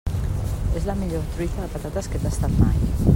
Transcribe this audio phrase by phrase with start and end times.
[0.79, 2.85] És la millor truita de patates que he tastat mai.